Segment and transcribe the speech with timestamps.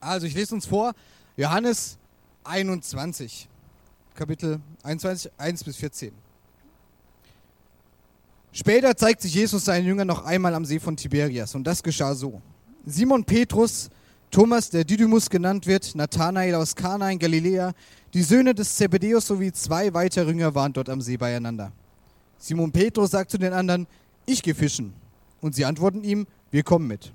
[0.00, 0.92] Also ich lese uns vor,
[1.36, 1.98] Johannes
[2.44, 3.48] 21,
[4.14, 6.12] Kapitel 21, 1 bis 14.
[8.52, 12.14] Später zeigt sich Jesus seinen Jüngern noch einmal am See von Tiberias und das geschah
[12.14, 12.40] so.
[12.86, 13.90] Simon Petrus,
[14.30, 17.72] Thomas, der Didymus genannt wird, Nathanael aus Kana in Galiläa,
[18.14, 21.72] die Söhne des Zebedeus sowie zwei weitere Jünger waren dort am See beieinander.
[22.38, 23.86] Simon Petrus sagt zu den anderen,
[24.26, 24.92] ich gehe fischen.
[25.40, 27.12] Und sie antworten ihm, wir kommen mit.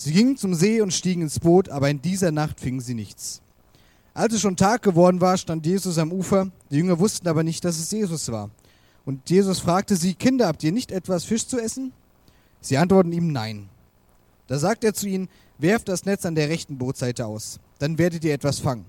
[0.00, 3.42] Sie gingen zum See und stiegen ins Boot, aber in dieser Nacht fingen sie nichts.
[4.14, 6.52] Als es schon Tag geworden war, stand Jesus am Ufer.
[6.70, 8.50] Die Jünger wussten aber nicht, dass es Jesus war.
[9.04, 11.92] Und Jesus fragte sie, Kinder, habt ihr nicht etwas Fisch zu essen?
[12.60, 13.68] Sie antworten ihm Nein.
[14.46, 15.28] Da sagt er zu ihnen,
[15.58, 18.86] werft das Netz an der rechten Bootseite aus, dann werdet ihr etwas fangen.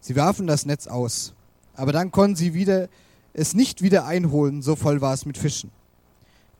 [0.00, 1.34] Sie warfen das Netz aus,
[1.74, 2.88] aber dann konnten sie wieder,
[3.34, 5.70] es nicht wieder einholen, so voll war es mit Fischen.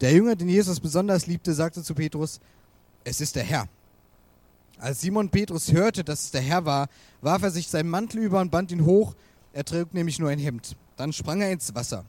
[0.02, 2.38] Der Jünger, den Jesus besonders liebte, sagte zu Petrus,
[3.04, 3.68] es ist der Herr.
[4.78, 6.88] Als Simon Petrus hörte, dass es der Herr war,
[7.20, 9.14] warf er sich seinen Mantel über und band ihn hoch.
[9.52, 10.76] Er trug nämlich nur ein Hemd.
[10.96, 12.04] Dann sprang er ins Wasser.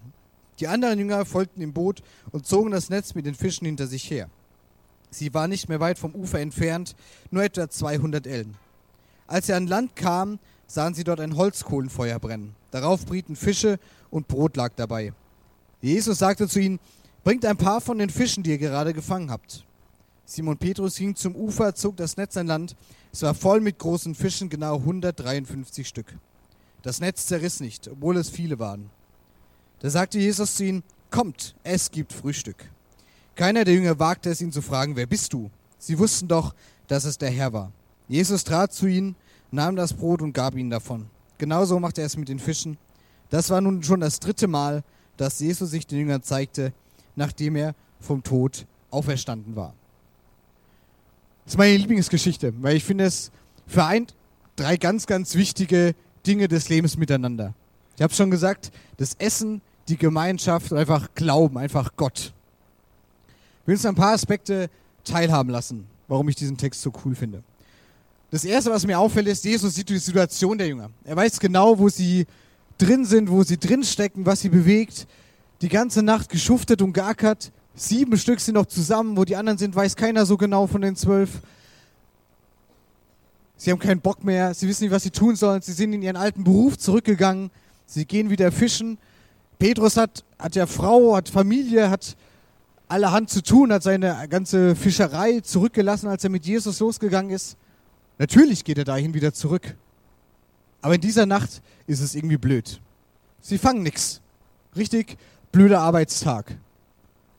[0.60, 4.10] Die anderen Jünger folgten im Boot und zogen das Netz mit den Fischen hinter sich
[4.10, 4.30] her.
[5.10, 6.96] Sie war nicht mehr weit vom Ufer entfernt,
[7.30, 8.56] nur etwa 200 Ellen.
[9.28, 12.56] Als sie an Land kamen, sahen sie dort ein Holzkohlenfeuer brennen.
[12.72, 15.14] Darauf brieten Fische und Brot lag dabei.
[15.82, 16.80] Jesus sagte zu ihnen,
[17.24, 19.66] bringt ein paar von den Fischen, die ihr gerade gefangen habt.
[20.26, 22.76] Simon Petrus ging zum Ufer, zog das Netz an Land.
[23.12, 26.18] Es war voll mit großen Fischen, genau 153 Stück.
[26.82, 28.90] Das Netz zerriss nicht, obwohl es viele waren.
[29.80, 32.70] Da sagte Jesus zu ihnen, kommt, es gibt Frühstück.
[33.36, 35.50] Keiner der Jünger wagte es, ihn zu fragen, wer bist du?
[35.78, 36.56] Sie wussten doch,
[36.88, 37.72] dass es der Herr war.
[38.08, 39.16] Jesus trat zu ihnen,
[39.52, 41.08] nahm das Brot und gab ihnen davon.
[41.38, 42.78] Genauso machte er es mit den Fischen.
[43.30, 44.84] Das war nun schon das dritte Mal,
[45.18, 46.74] dass Jesus sich den Jüngern zeigte,
[47.16, 49.74] nachdem er vom Tod auferstanden war.
[51.54, 53.30] Ist meine Lieblingsgeschichte, weil ich finde, es
[53.68, 54.16] vereint
[54.56, 55.94] drei ganz, ganz wichtige
[56.26, 57.54] Dinge des Lebens miteinander.
[57.96, 62.34] Ich habe schon gesagt, das Essen, die Gemeinschaft und einfach Glauben, einfach Gott.
[63.62, 64.68] Ich will uns ein paar Aspekte
[65.04, 67.44] teilhaben lassen, warum ich diesen Text so cool finde.
[68.32, 70.90] Das Erste, was mir auffällt, ist, Jesus sieht die Situation der Jünger.
[71.04, 72.26] Er weiß genau, wo sie
[72.80, 75.06] drin sind, wo sie drin stecken, was sie bewegt.
[75.62, 79.76] Die ganze Nacht geschuftet und geackert, Sieben Stück sind noch zusammen, wo die anderen sind,
[79.76, 81.42] weiß keiner so genau von den zwölf.
[83.58, 85.62] Sie haben keinen Bock mehr, sie wissen nicht, was sie tun sollen.
[85.62, 87.50] Sie sind in ihren alten Beruf zurückgegangen.
[87.86, 88.98] Sie gehen wieder fischen.
[89.58, 92.16] Petrus hat, hat ja Frau, hat Familie, hat
[92.88, 97.58] allerhand zu tun, hat seine ganze Fischerei zurückgelassen, als er mit Jesus losgegangen ist.
[98.20, 99.76] Natürlich geht er dahin wieder zurück.
[100.82, 102.80] Aber in dieser Nacht ist es irgendwie blöd.
[103.42, 104.22] Sie fangen nichts.
[104.76, 105.18] Richtig
[105.52, 106.58] blöder Arbeitstag.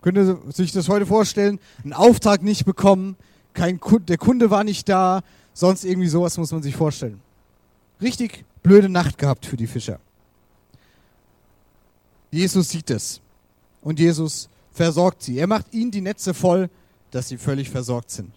[0.04, 1.58] Könnt ihr sich das heute vorstellen?
[1.82, 3.16] Einen Auftrag nicht bekommen,
[3.54, 5.22] kein Kunde, der Kunde war nicht da,
[5.54, 7.22] sonst irgendwie sowas muss man sich vorstellen.
[8.02, 9.98] Richtig blöde Nacht gehabt für die Fischer.
[12.30, 13.22] Jesus sieht es
[13.80, 15.38] und Jesus versorgt sie.
[15.38, 16.68] Er macht ihnen die Netze voll,
[17.10, 18.30] dass sie völlig versorgt sind.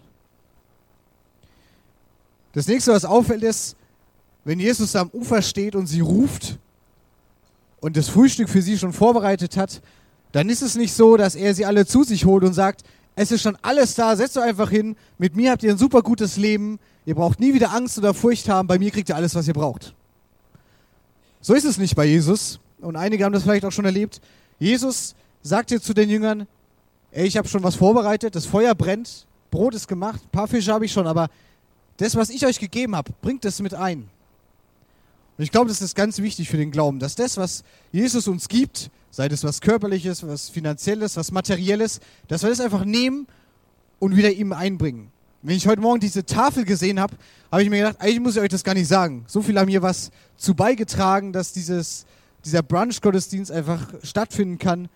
[2.54, 3.76] Das nächste, was auffällt, ist,
[4.42, 6.58] wenn Jesus am Ufer steht und sie ruft
[7.80, 9.82] und das Frühstück für sie schon vorbereitet hat,
[10.32, 12.82] dann ist es nicht so, dass er sie alle zu sich holt und sagt,
[13.16, 16.02] es ist schon alles da, setzt euch einfach hin, mit mir habt ihr ein super
[16.02, 19.34] gutes Leben, ihr braucht nie wieder Angst oder Furcht haben, bei mir kriegt ihr alles,
[19.34, 19.94] was ihr braucht.
[21.40, 24.20] So ist es nicht bei Jesus und einige haben das vielleicht auch schon erlebt.
[24.58, 26.46] Jesus sagt hier zu den Jüngern,
[27.10, 30.72] ey, ich habe schon was vorbereitet, das Feuer brennt, Brot ist gemacht, ein paar Fische
[30.72, 31.28] habe ich schon, aber
[31.96, 34.08] das, was ich euch gegeben habe, bringt das mit ein.
[35.36, 38.48] Und ich glaube, das ist ganz wichtig für den Glauben, dass das, was Jesus uns
[38.48, 43.26] gibt, sei das was Körperliches, was Finanzielles, was Materielles, dass wir das einfach nehmen
[43.98, 45.10] und wieder ihm einbringen.
[45.42, 47.14] Wenn ich heute Morgen diese Tafel gesehen habe,
[47.50, 49.24] habe ich mir gedacht, eigentlich muss ich euch das gar nicht sagen.
[49.28, 52.06] So viel haben hier was zu beigetragen, dass dieses,
[52.44, 54.88] dieser Brunch-Gottesdienst einfach stattfinden kann.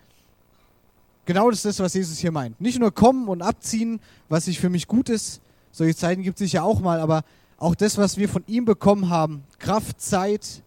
[1.24, 2.60] Genau das ist das, was Jesus hier meint.
[2.60, 5.40] Nicht nur kommen und abziehen, was sich für mich gut ist.
[5.70, 7.22] Solche Zeiten gibt es sicher auch mal, aber
[7.56, 10.62] auch das, was wir von ihm bekommen haben, Kraft, Zeit,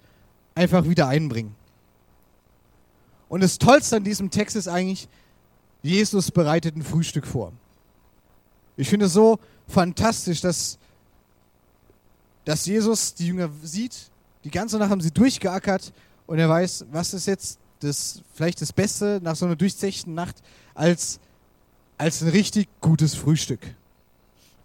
[0.56, 1.54] einfach wieder einbringen.
[3.30, 5.07] Und das Tollste an diesem Text ist eigentlich,
[5.81, 7.51] Jesus bereitet ein Frühstück vor.
[8.77, 10.77] Ich finde es so fantastisch, dass,
[12.44, 14.12] dass Jesus die Jünger sieht.
[14.44, 15.94] Die ganze Nacht haben sie durchgeackert
[16.27, 20.42] und er weiß, was ist jetzt das, vielleicht das Beste nach so einer durchzechten Nacht
[20.74, 21.19] als,
[21.98, 23.62] als ein richtig gutes Frühstück.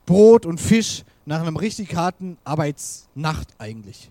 [0.06, 4.10] Brot und Fisch nach einem richtig harten Arbeitsnacht eigentlich.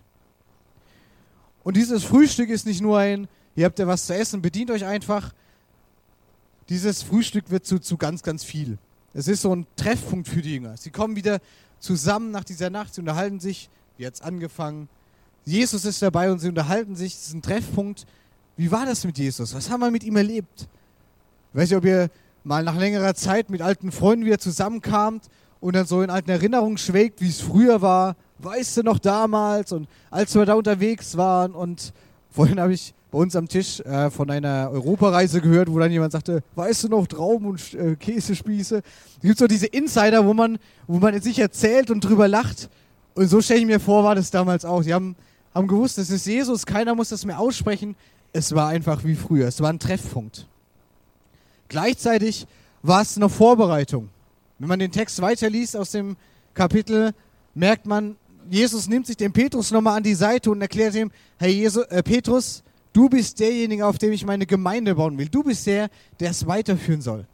[1.62, 3.28] Und dieses Frühstück ist nicht nur ein,
[3.60, 5.34] Ihr habt ja was zu essen, bedient euch einfach.
[6.70, 8.78] Dieses Frühstück wird zu, zu ganz, ganz viel.
[9.12, 10.78] Es ist so ein Treffpunkt für die Jünger.
[10.78, 11.40] Sie kommen wieder
[11.78, 13.68] zusammen nach dieser Nacht, sie unterhalten sich,
[13.98, 14.88] wie hat es angefangen.
[15.44, 17.12] Jesus ist dabei und sie unterhalten sich.
[17.12, 18.06] Es ist ein Treffpunkt.
[18.56, 19.54] Wie war das mit Jesus?
[19.54, 20.66] Was haben wir mit ihm erlebt?
[21.52, 22.08] Ich weiß nicht, ob ihr
[22.44, 25.28] mal nach längerer Zeit mit alten Freunden wieder zusammenkamt
[25.60, 28.16] und dann so in alten Erinnerungen schwelgt, wie es früher war.
[28.38, 31.92] Weißt du noch damals und als wir da unterwegs waren und
[32.30, 36.12] vorhin habe ich bei uns am Tisch äh, von einer Europareise gehört, wo dann jemand
[36.12, 38.82] sagte, weißt du noch Trauben und äh, Käsespieße?
[39.16, 42.70] Es gibt so diese Insider, wo man, wo man sich erzählt und drüber lacht.
[43.14, 44.82] Und so stelle ich mir vor, war das damals auch.
[44.82, 45.16] Sie haben,
[45.54, 47.96] haben gewusst, das ist Jesus, keiner muss das mehr aussprechen.
[48.32, 50.46] Es war einfach wie früher, es war ein Treffpunkt.
[51.68, 52.46] Gleichzeitig
[52.82, 54.08] war es eine Vorbereitung.
[54.58, 56.16] Wenn man den Text weiterliest aus dem
[56.54, 57.12] Kapitel,
[57.54, 58.16] merkt man,
[58.48, 62.02] Jesus nimmt sich den Petrus nochmal an die Seite und erklärt ihm, hey Jesus, äh,
[62.02, 65.28] Petrus, Du bist derjenige, auf dem ich meine Gemeinde bauen will.
[65.28, 67.26] Du bist der, der es weiterführen soll.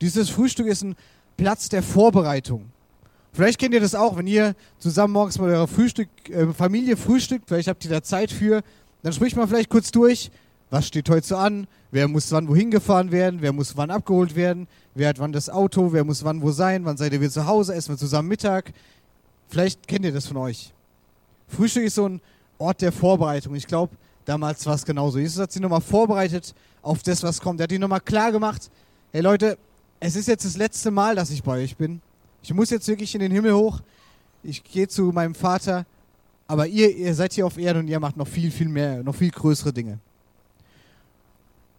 [0.00, 0.96] Dieses Frühstück ist ein
[1.36, 2.70] Platz der Vorbereitung.
[3.32, 7.44] Vielleicht kennt ihr das auch, wenn ihr zusammen morgens mit eurer Frühstück, äh, Familie frühstückt,
[7.46, 8.62] vielleicht habt ihr da Zeit für,
[9.02, 10.30] dann spricht man vielleicht kurz durch,
[10.70, 14.34] was steht heute so an, wer muss wann wohin gefahren werden, wer muss wann abgeholt
[14.34, 17.30] werden, wer hat wann das Auto, wer muss wann wo sein, wann seid ihr wieder
[17.30, 18.72] zu Hause, essen wir zusammen Mittag.
[19.48, 20.72] Vielleicht kennt ihr das von euch.
[21.46, 22.20] Frühstück ist so ein
[22.58, 23.54] Ort der Vorbereitung.
[23.54, 23.96] Ich glaube,
[24.28, 25.18] Damals war es genauso.
[25.18, 27.60] Jesus hat sie nochmal vorbereitet auf das, was kommt.
[27.60, 28.70] Er hat ihnen nochmal klar gemacht,
[29.10, 29.56] hey Leute,
[30.00, 32.02] es ist jetzt das letzte Mal, dass ich bei euch bin.
[32.42, 33.80] Ich muss jetzt wirklich in den Himmel hoch.
[34.42, 35.86] Ich gehe zu meinem Vater.
[36.46, 39.14] Aber ihr, ihr seid hier auf Erden und ihr macht noch viel, viel mehr, noch
[39.14, 39.98] viel größere Dinge.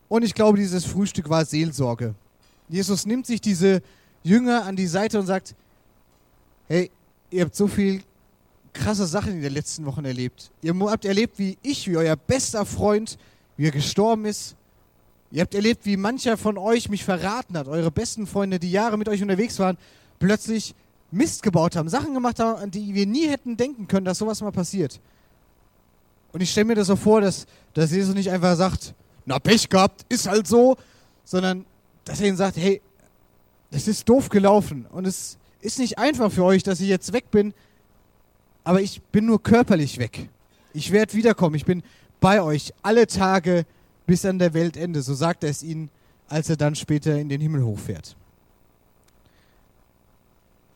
[0.08, 2.16] Und ich glaube, dieses Frühstück war Seelsorge.
[2.68, 3.84] Jesus nimmt sich diese
[4.24, 5.54] Jünger an die Seite und sagt,
[6.68, 6.90] hey,
[7.30, 8.02] ihr habt so viel
[8.74, 10.52] krasse Sachen in den letzten Wochen erlebt.
[10.62, 13.18] Ihr habt erlebt, wie ich, wie euer bester Freund,
[13.58, 14.56] wie er gestorben ist.
[15.32, 17.68] Ihr habt erlebt, wie mancher von euch mich verraten hat.
[17.68, 19.78] Eure besten Freunde, die Jahre mit euch unterwegs waren,
[20.18, 20.74] plötzlich
[21.12, 24.42] Mist gebaut haben, Sachen gemacht haben, an die wir nie hätten denken können, dass sowas
[24.42, 25.00] mal passiert.
[26.32, 28.94] Und ich stelle mir das so vor, dass, dass Jesus nicht einfach sagt,
[29.26, 30.78] na Pech gehabt, ist halt so,
[31.24, 31.66] sondern
[32.06, 32.82] dass er ihnen sagt, hey,
[33.72, 37.30] das ist doof gelaufen und es ist nicht einfach für euch, dass ich jetzt weg
[37.32, 37.54] bin,
[38.70, 40.30] aber ich bin nur körperlich weg.
[40.74, 41.56] Ich werde wiederkommen.
[41.56, 41.82] Ich bin
[42.20, 43.66] bei euch alle Tage
[44.06, 45.02] bis an der Weltende.
[45.02, 45.90] So sagt er es ihnen,
[46.28, 48.16] als er dann später in den Himmel hochfährt.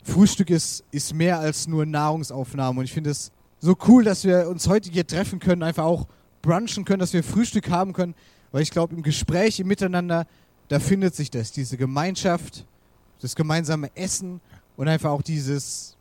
[0.02, 2.80] Frühstück ist, ist mehr als nur Nahrungsaufnahme.
[2.80, 3.30] Und ich finde es
[3.60, 6.08] so cool, dass wir uns heute hier treffen können, einfach auch
[6.42, 8.16] brunchen können, dass wir Frühstück haben können.
[8.50, 10.26] Weil ich glaube, im Gespräch, im Miteinander,
[10.66, 12.66] da findet sich das, diese Gemeinschaft,
[13.20, 14.40] das gemeinsame Essen
[14.76, 15.93] und einfach auch dieses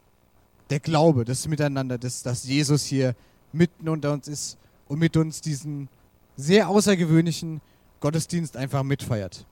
[0.74, 3.14] der Glaube, das Miteinander, das, dass Jesus hier
[3.52, 5.88] mitten unter uns ist und mit uns diesen
[6.36, 7.62] sehr außergewöhnlichen
[8.00, 9.46] Gottesdienst einfach mitfeiert.